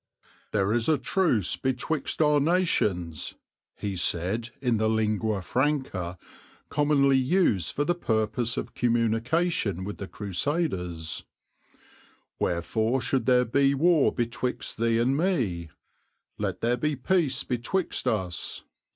"There 0.51 0.73
is 0.73 0.89
truce 1.03 1.57
betwixt 1.57 2.23
our 2.23 2.39
nations," 2.39 3.35
he 3.75 3.95
said, 3.95 4.49
in 4.59 4.77
the 4.77 4.89
lingua 4.89 5.43
franca 5.43 6.17
commonly 6.69 7.19
used 7.19 7.75
for 7.75 7.85
the 7.85 7.93
purpose 7.93 8.57
of 8.57 8.73
communication 8.73 9.83
with 9.83 9.99
the 9.99 10.07
Crusaders; 10.07 11.23
"Wherefore 12.39 12.99
should 12.99 13.27
there 13.27 13.45
be 13.45 13.75
war 13.75 14.11
betwixt 14.11 14.77
thee 14.77 14.97
and 14.97 15.15
me? 15.15 15.69
Let 16.39 16.61
there 16.61 16.77
be 16.77 16.95
peace 16.95 17.43
betwixt 17.43 18.07
us." 18.07 18.63